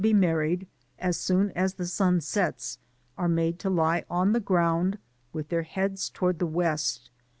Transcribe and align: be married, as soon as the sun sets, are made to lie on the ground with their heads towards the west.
be 0.03 0.13
married, 0.13 0.65
as 0.97 1.15
soon 1.15 1.51
as 1.51 1.75
the 1.75 1.85
sun 1.85 2.19
sets, 2.19 2.79
are 3.19 3.27
made 3.27 3.59
to 3.59 3.69
lie 3.69 4.03
on 4.09 4.33
the 4.33 4.39
ground 4.39 4.97
with 5.31 5.49
their 5.49 5.61
heads 5.61 6.09
towards 6.09 6.39
the 6.39 6.47
west. 6.47 7.11